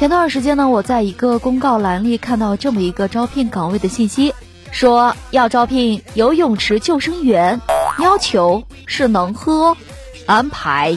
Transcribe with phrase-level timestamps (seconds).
[0.00, 4.34] 前段时间呢，我在一个公告栏里看到这么一个招聘岗位的信息，
[4.70, 7.60] 说要招聘游泳池救生员，
[7.98, 9.76] 要求是能喝，
[10.24, 10.96] 安排。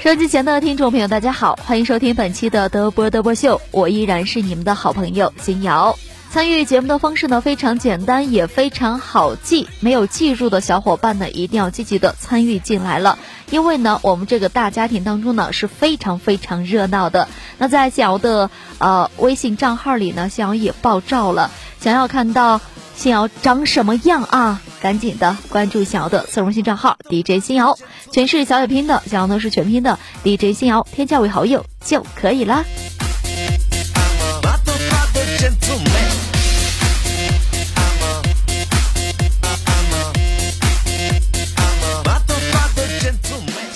[0.00, 5.98] 收机前的听众朋友，大家好，欢迎收听本期的德波德波秀，我依然是你们的好朋友金瑶。
[6.30, 9.66] 参与节目的方式呢非常简单，也非常好记。
[9.80, 13.18] 没有记住的小伙伴呢，一定要积极的参与进来了。
[13.52, 17.28] 因为呢，我们这个大家庭当中呢是非常非常热闹的。
[17.58, 21.50] 那在小瑶的呃微信账号里呢，小瑶也爆照了。
[21.78, 22.62] 想要看到
[22.96, 24.62] 新瑶长什么样啊？
[24.80, 27.76] 赶紧的关注小瑶的私人微信账号 DJ 新瑶，
[28.10, 32.64] 全是小写拼的，小瑶呢是全拼的 DJ 新瑶，添加为好友就可以啦。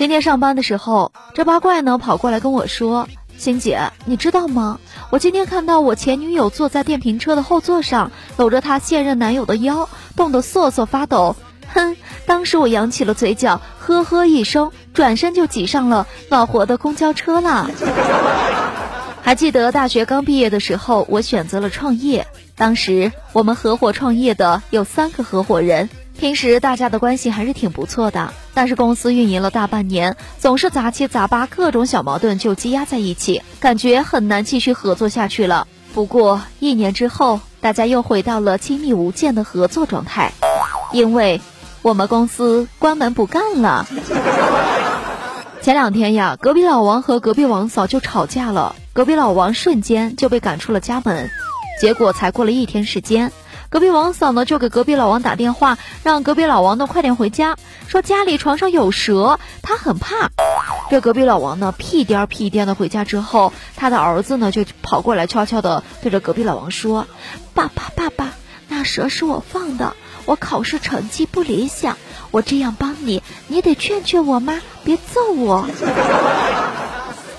[0.06, 4.78] 今天上班的时候，这八怪呢跑过来跟我说：“欣姐，你知道吗？
[5.10, 11.34] 我今天看到我前女友坐在电瓶车的后座上，搂着她现任男友的腰，冻得瑟瑟发抖。
[11.74, 17.68] 哼，当时我扬起了嘴角，呵呵一声，转身就挤上了暖和的公交车了。
[19.22, 25.88] 还记得大学刚毕业的时候，我选择了创业，当时我们合伙创业的有三个合伙人。”
[26.18, 35.68] 平时大家的关系还是挺不错的，但是公司运营了大半年，总是杂七杂八，各种小矛盾就积压在一起，感觉很难继续合作下去了。
[35.92, 40.32] 不过一年之后，大家又回到了亲密无间的合作状态，
[40.90, 41.40] 因为
[41.82, 43.86] 我们公司关门不干了。
[45.60, 51.30] 前两天呀，隔壁老王和隔壁王嫂就吵架了，隔壁老王瞬间就被赶出了家门，
[51.78, 53.32] 结果才过了一天时间。
[53.68, 57.56] 隔壁王嫂呢，就给隔壁老王打电话，让隔壁老王呢快点回家，
[57.88, 60.30] 说家里床上有蛇，他很怕。
[60.88, 67.08] 这隔壁老王呢，屁颠儿屁颠的回家之后，他的儿子呢就跑过来，悄悄的对着隔壁老王说
[67.54, 68.32] ：“爸爸，爸爸，
[68.68, 69.96] 那蛇是我放的，
[70.26, 71.98] 我考试成绩不理想，
[72.30, 75.68] 我这样帮你，你得劝劝我妈，别揍我。”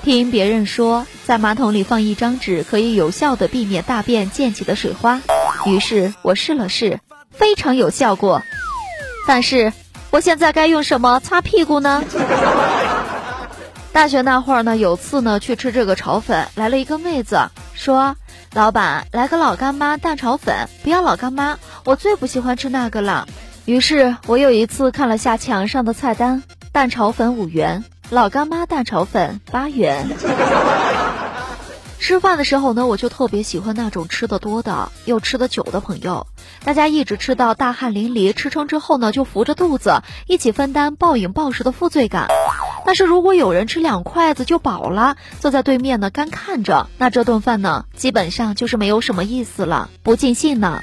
[0.04, 5.22] 听别人说，在马桶里放一张纸，可以有效的避免大便溅起的水花。
[5.66, 7.00] 于是我试了试，
[7.32, 8.42] 非常有效果。
[9.28, 9.74] 但是
[10.12, 12.04] 我现在该用什么擦屁股呢？
[13.92, 18.16] 大学那会儿呢，有次呢去吃这个炒粉，来了一个妹子说
[18.54, 23.28] ：“老板，来个老干妈蛋炒粉，不要老干妈，我最不喜欢吃那个了。”
[23.66, 27.84] 于是我有一次看了下墙上的菜单，蛋炒粉五元。
[28.10, 30.08] 老干妈蛋炒粉八元。
[32.08, 36.26] 吃饭的时候呢，我就特别喜欢那种吃的多的又吃的久的朋友。
[36.64, 42.30] 大家一直吃到大汗淋漓，吃撑之后呢，就扶着肚子一起分担暴饮暴食的负罪感。
[42.86, 50.80] 但是如果有人吃两筷子就饱了，坐在对面呢干看着，那这顿饭呢，基本上就是没有什么意思了，不尽兴呢。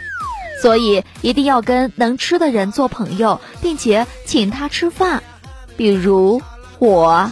[0.60, 5.22] 所以一定要跟能吃的人做朋友，并且请他吃饭，
[5.78, 6.42] 比如。
[6.80, 7.30] 我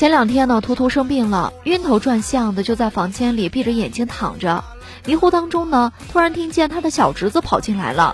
[0.00, 4.64] 前两天呢，图图生病了，晕头转向的，就在房间里闭着眼睛躺着。
[5.04, 8.10] 迷糊当中呢，突然听见他的小侄子跑进来了。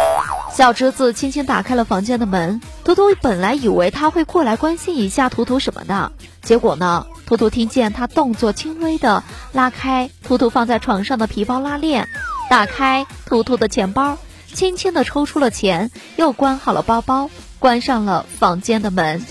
[0.52, 6.10] 小侄子轻轻打开了房间的门，图图本来以为他会过来关心一下图图什么的，
[6.42, 9.22] 结果呢，图图听见他动作轻微的
[9.52, 12.08] 拉开图图放在床上的皮包拉链，
[12.50, 14.18] 打开图图的钱包，
[14.52, 17.30] 轻轻的抽出了钱，又关好了包包。
[17.60, 19.24] 关上了房间的门。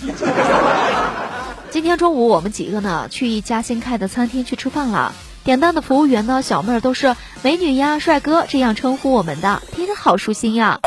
[1.75, 5.13] 今天中午我们几个呢去一家新开的餐厅去吃饭了。
[5.43, 10.79] 点单的服务员呢，小妹儿都是美女呀、帅哥这样称呼我们的，听着好舒心呀。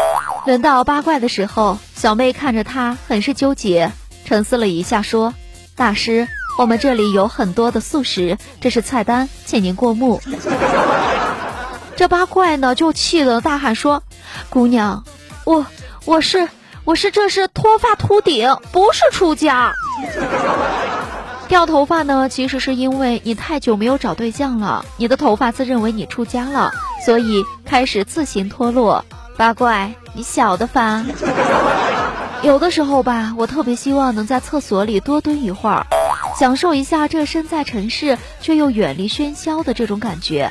[0.47, 3.93] 轮到八怪的时候，小妹看着他很是纠结，
[4.25, 5.35] 沉思了一下说
[5.77, 6.27] ：“大师，
[6.57, 10.23] 我们这里有很多的素食，这是菜单，请您过目。”
[11.97, 14.03] 这八怪呢就气得大喊说
[14.49, 15.05] ：“姑娘，
[15.45, 15.67] 我
[16.07, 16.49] 我是。”
[16.89, 19.75] 我是这是脱发秃顶，不是出家。
[21.47, 26.73] 掉头发呢，其实是因为你太久没有找对象了，你的头发自认为你出家了，
[27.05, 29.05] 所以开始自行脱落。
[29.37, 31.05] 八怪，你晓得吧？
[32.43, 35.87] 有的时候吧，我特别希望能在厕所里多蹲一会儿，
[36.39, 40.51] 享受一下这身在城市却又远离喧嚣的这种感觉。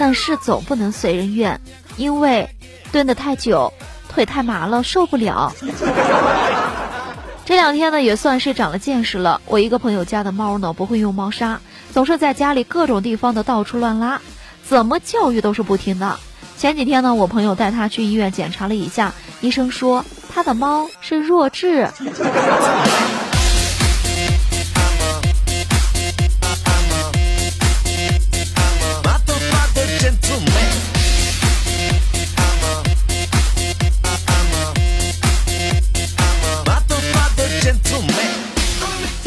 [0.00, 1.60] 但是总不能随人愿，
[1.96, 2.50] 因为
[2.90, 3.72] 蹲得太久，
[4.16, 5.52] 腿太麻了，受不了。
[7.44, 9.42] 这两天呢，也算是长了见识了。
[9.44, 11.60] 我一个朋友家的猫呢，不会用猫砂，
[11.92, 14.18] 总是在家里各种地方的到处乱拉，
[14.64, 16.16] 怎么教育都是不听的。
[16.56, 20.02] 前几天呢，我朋友带他去医院检查了一下，医生说
[20.32, 21.90] 他的猫是弱智。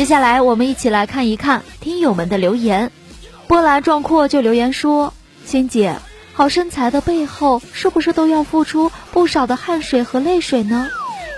[0.10, 2.92] 下来，我们一起来看一看听友们的留言。
[3.48, 5.14] 波澜壮阔就留言说
[5.46, 5.98] ：“欣姐。”
[6.34, 10.88] 好身材的背后，是不是都要付出不少的汗水和泪水呢？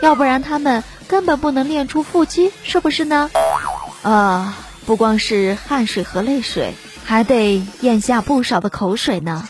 [0.02, 3.30] 要不然他们根本不能练出腹肌，是不是呢？
[4.04, 6.74] 啊，不光是汗水和泪水，
[7.04, 9.46] 还得咽下不少的口水呢。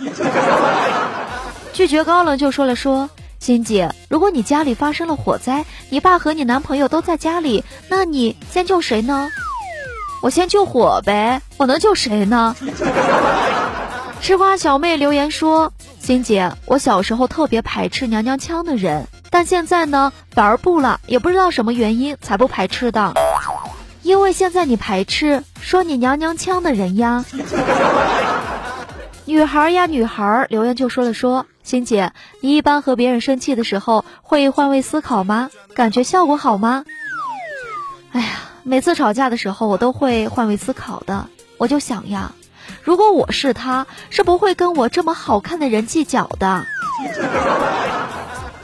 [1.73, 9.29] 拒绝高冷就说了说，欣姐，如果你家里发生了火灾，你爸和你男朋友都在家里，那你先救谁呢？
[10.21, 12.55] 我先救火呗，我能救谁呢？
[14.21, 23.15] 吃瓜小妹留言说：“欣姐，我小时候特别排斥娘娘腔的人，但现在呢反而不了，也不知道什么原因才不排斥的。
[24.03, 27.25] 因为现在你排斥说你娘娘腔的人呀。
[29.25, 35.49] 女孩呀，女孩留言就说了说，欣姐，你一般和别人生气的时候会换位思考吗？
[35.73, 36.83] 感觉效果好吗？
[38.11, 38.27] 哎呀，
[38.63, 41.27] 每次吵架的时候我都会换位思考的，
[41.57, 42.33] 我就想呀。”
[42.83, 46.65] 如果我是他，是不会跟我这么好看的人计较的。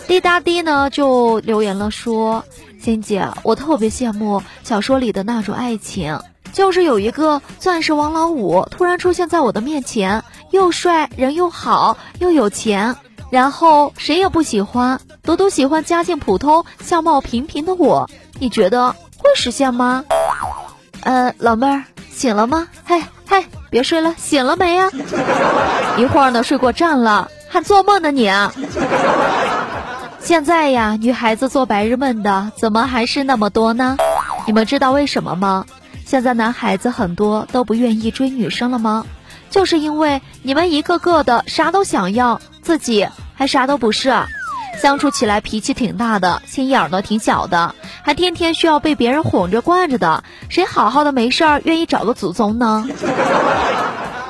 [0.08, 2.46] 滴答滴呢就留言了说
[2.80, 6.20] ：“欣姐，我特别羡慕小说里的那种爱情，
[6.54, 12.96] 就是有一个钻石王老五突然出现在我的面前，又帅，人又好，又有钱，
[13.30, 18.10] 然后谁也不喜欢，独独喜欢家境普通、相貌平平的我。
[18.40, 20.06] 你觉得会实现吗？”
[21.02, 22.68] 呃，老妹儿醒了吗？
[22.86, 23.04] 嘿。
[23.30, 24.90] 嗨，别睡了，醒了没呀？
[26.00, 28.32] 一会儿呢，睡过站了，还做梦呢你。
[30.28, 33.96] 现在呀，女孩子做白日梦的怎么还是那么多呢？
[34.46, 35.66] 你们知道为什么吗？
[36.06, 39.06] 现在男孩子很多都不愿意追女生了吗？
[39.50, 44.14] 就是因为你们一个个的啥都想要，自己还啥都不是。
[44.82, 52.86] 相处起来脾气挺大的，心眼儿呢挺小的，还天天需要被别人哄着惯着的，谁好好的没事儿愿意找个祖宗呢？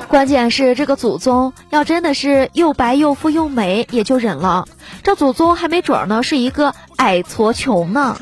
[0.08, 4.66] 关键是这个祖宗要真的是又白又富又美也就忍了，
[5.02, 8.16] 这祖宗还没准儿呢是一个矮矬穷呢。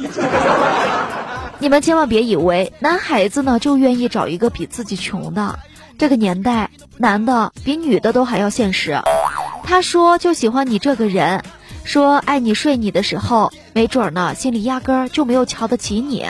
[1.59, 5.59] 你们千万别以为男孩子呢就愿意找一个比自己穷的，
[5.97, 9.00] 这个年代男的比女的都还要现实。
[9.62, 11.43] 他说就喜欢你这个人。
[11.85, 16.27] 说爱你睡你的时候，没准儿呢，心里压根儿就没有瞧得起你。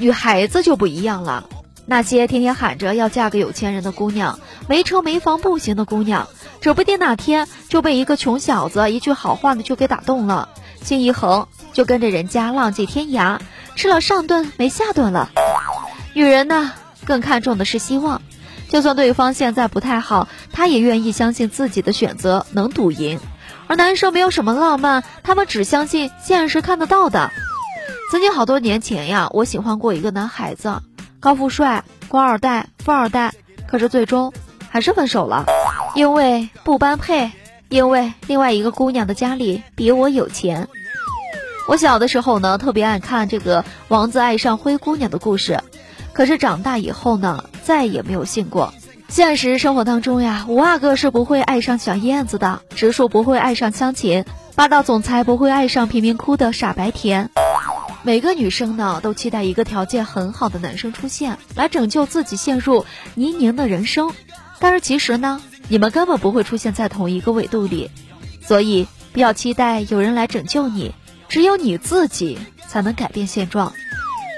[0.00, 1.44] 女孩子就不一样了，
[1.92, 6.26] 那些天天喊着要嫁个有钱人的姑娘，没车没房不行的姑娘，
[6.62, 10.48] 指不定哪天就被一个穷小子一句好话呢就给打动了，
[10.82, 13.40] 心一横就跟着人家浪迹天涯，
[13.76, 15.28] 吃了上顿没下顿了。
[16.14, 16.72] 女人呢，
[17.04, 18.22] 更看重的是希望，
[18.70, 23.20] 就算对方现在不太好，她也愿意相信自己的选择能赌赢。
[23.66, 27.30] 而男生没有什么浪漫，他们只相信现实看得到的。
[28.10, 30.80] 曾经好多年前呀，我喜欢过一个男孩子，
[31.22, 33.32] 高富帅、官二代、富二代，
[33.68, 34.32] 可是最终
[34.68, 35.46] 还是分手了，
[35.94, 37.30] 因为不般配，
[37.68, 40.68] 因为另外一个姑娘的家里比我有钱。
[41.68, 45.60] 我小的时候呢，特别爱看这个王子爱上灰姑娘的故事，
[46.12, 48.74] 可是长大以后呢，再也没有信过。
[49.06, 54.24] 现实生活当中呀，五阿哥是不会爱上小燕子的，直树不会爱上香琴，
[54.56, 57.30] 霸道总裁不会爱上贫民窟的傻白甜。
[58.04, 64.12] 每个女生呢，都期待一个条件很好的男生出现，来拯救自己陷入泥泞的人生。
[64.58, 67.90] 但是其实呢，你们根本不会出现在同一个纬度里，
[68.40, 70.92] 所以不要期待有人来拯救你，
[71.28, 73.72] 只有你自己才能改变现状。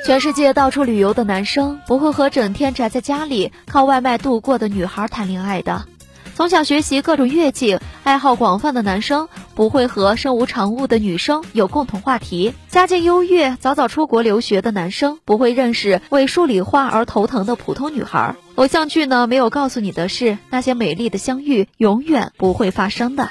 [0.04, 5.86] 全世界到处旅游的男生不会和整天宅在家里靠外卖度过的女孩谈恋爱的。
[6.34, 18.36] 从小学习各种乐器、爱好广泛的男生不会和身无长物的女生有共同话题；家境优越、早早出国留学的男生不会认识为数理化而头疼的普通女孩。
[18.56, 23.30] 偶像剧呢，没有告诉你的是，那些美丽的相遇永远不会发生的。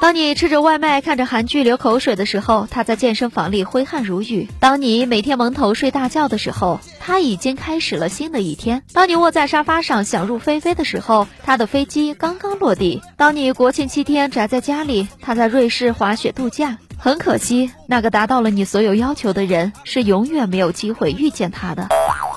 [0.00, 16.78] 当你吃着外卖看着韩剧流口水的时候，他在健身房里挥汗如雨；当你每天蒙头睡大觉的时候，他已经开始了新的一天；当你卧在沙发上想入非非的时候，他的飞机刚刚落地；当你国庆七天宅在家里，他在瑞士滑雪度假。
[17.00, 21.88] 很可惜，那个达到了你所有要求的人是永远没有机会遇见他的，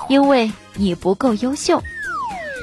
[0.08, 1.82] 因为你不够优秀。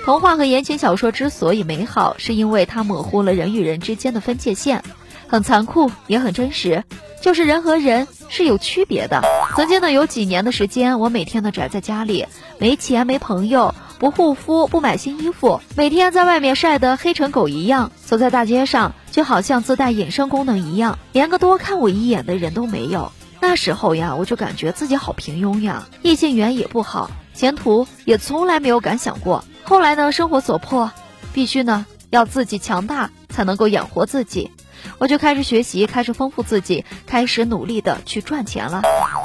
[0.10, 4.84] 童话和言情小说之所以美好，是因为它模糊了人与人之间的分界线，
[5.28, 6.84] 很残酷也很真实。
[7.22, 9.22] 就是人和人是有区别的。
[9.56, 12.26] 曾经呢，有几年的时间，我每天呢宅在家里，
[12.58, 23.12] 没钱没朋友，不护肤不买新衣服，每天在外面晒得黑成狗一样，走在大街上就好像自带隐身功能一样，连个多看我一眼的人都没有。
[23.40, 29.46] 那时候呀，我就感觉自己好平庸呀，异性缘也不好，前途也从来没有敢想过。
[29.70, 30.92] 后来呢，生活所迫，
[31.32, 34.50] 必须呢要自己强大才能够养活自己，
[34.98, 38.82] 我就开始学习，开始丰富自己，开始努力的去赚钱了。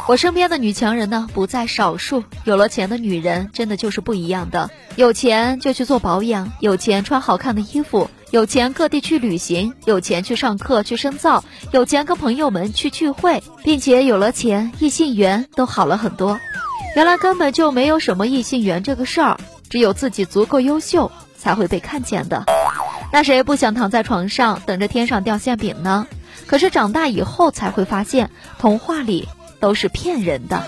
[0.07, 4.69] 我身边的女强人呢不在少数，有了钱的女人真的就是不一样的。
[4.97, 16.39] 有钱就去做保养，有钱穿好看的衣服，有钱各地去旅行，有钱去上课去深造，有钱跟朋友们去聚会，并且有了钱，异性缘都好了很多。
[16.97, 19.41] 原来根本就没有什么异性缘这个事儿。
[19.75, 22.45] 只有自己足够优秀，才会被看见的。
[23.13, 26.07] 那谁不想躺在床上等着天上掉馅饼呢？
[26.47, 29.29] 可是长大以后才会发现，童话里
[29.59, 30.63] 都是骗人的。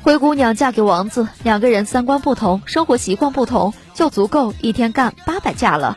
[0.00, 5.96] 灰姑娘嫁给王子，两个人三观不同，生活习惯不同，就足够一天干八百架了。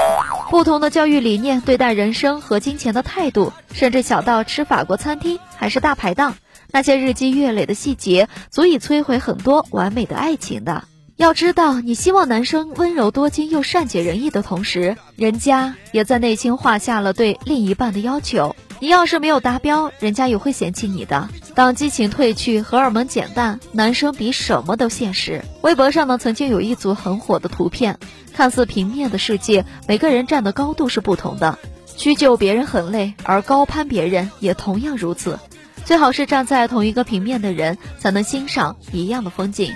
[0.51, 6.35] 不同的教育理念，对待人生和金钱的态度，甚至小到吃法国餐厅还是大排档，
[6.71, 10.83] 那些日积月累的细节，足以摧毁很多完美的爱情的。
[11.15, 18.53] 要知道，你希望男生温柔多金又善解人意的同时，人家也在内心画下了对另一半的要求。
[18.81, 21.29] 你要是没有达标，人家也会嫌弃你的。
[21.53, 25.45] 当激情褪去，荷尔蒙减淡，男生比什么都现实。
[25.61, 27.99] 微博上呢，曾经有一组很火的图片，
[28.33, 31.59] 看似平面的世界，每个人站的高度是不同的。
[31.95, 35.37] 屈就别人很累，而高攀别人也同样如此。
[35.85, 39.71] 最好是站在同一个平面的人，才能欣赏一样的风景。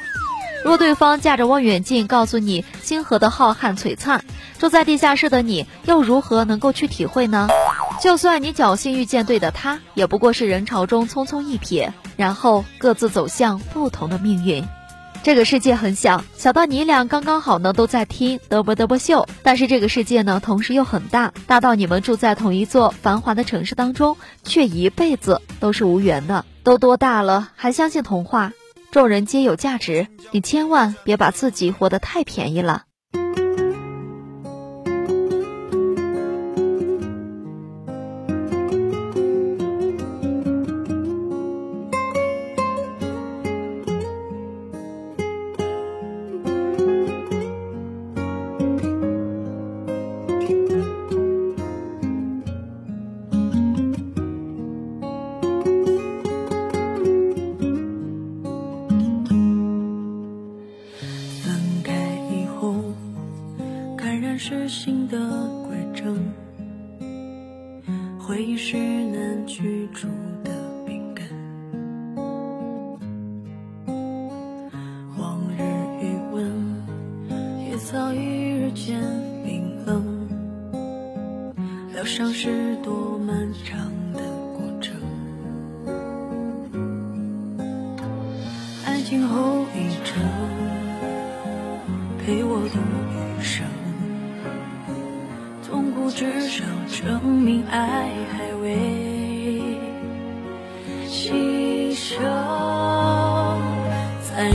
[0.64, 4.26] 若对方架着望远镜告诉你星河的浩瀚璀璨，
[4.58, 7.48] 住在地下室的你又如何能够去体会呢？
[8.02, 14.64] 就算你侥幸遇见对的他，也不过是人潮中匆匆一瞥，然后各自走向不同的命运。
[15.24, 26.46] 这个世界很小，小到你俩刚刚好呢都在听嘚啵嘚啵秀，但是这个世界呢同时又很大，大到你们住在同一座繁华的城市当中，却一辈子都是无缘的。
[26.64, 28.54] 都多大了，还相信童话？
[28.92, 32.84] 众人皆有价值，你千万别把自己活得太便宜了。
[68.28, 70.08] 回忆是难去除
[70.44, 70.52] 的
[70.84, 71.28] 饼干。
[75.16, 75.62] 往日
[76.02, 76.52] 余温，
[77.70, 79.00] 也早已日渐
[79.44, 80.28] 冰冷。
[81.94, 83.92] 疗伤是多漫长
[102.16, 103.60] 牺牲，
[104.24, 104.50] 再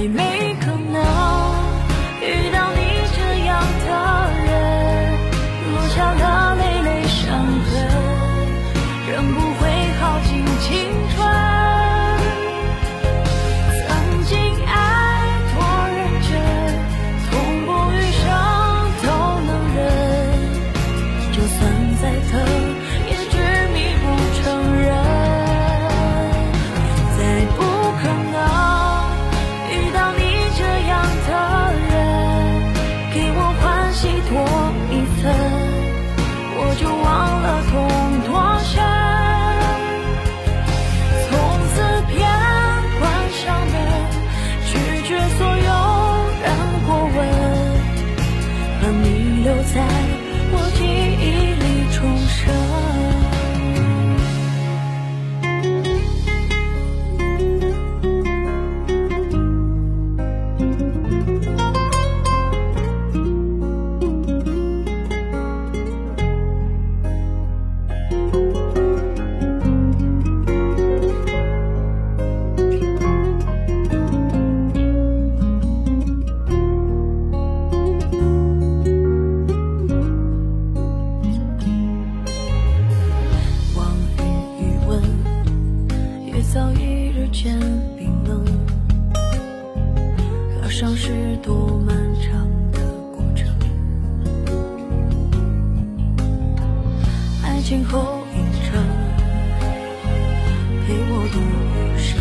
[100.91, 102.20] 陪我度余。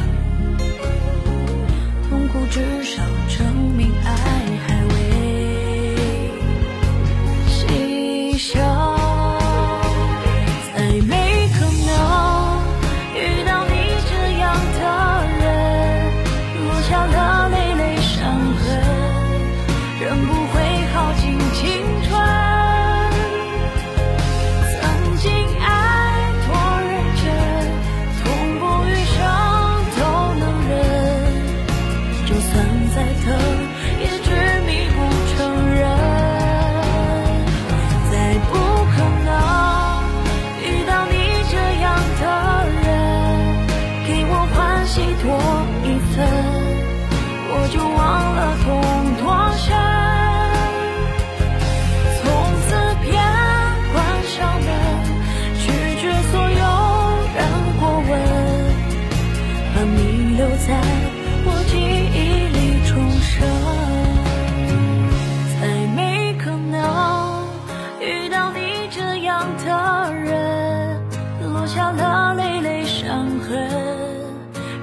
[33.10, 33.59] 回头。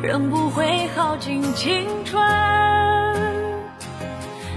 [0.07, 2.23] 仍不会耗尽青春。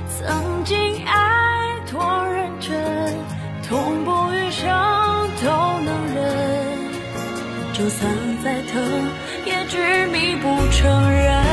[0.07, 3.15] 曾经爱多认真
[3.67, 4.69] 痛不欲生
[5.41, 6.77] 都能忍
[7.73, 9.09] 就算再疼
[9.45, 11.48] 也执迷不承认。